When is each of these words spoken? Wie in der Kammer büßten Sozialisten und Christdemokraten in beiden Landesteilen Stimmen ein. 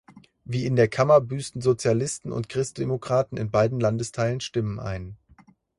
Wie 0.45 0.65
in 0.65 0.75
der 0.75 0.87
Kammer 0.87 1.21
büßten 1.21 1.61
Sozialisten 1.61 2.31
und 2.31 2.49
Christdemokraten 2.49 3.37
in 3.37 3.51
beiden 3.51 3.79
Landesteilen 3.79 4.39
Stimmen 4.41 4.79
ein. 4.79 5.15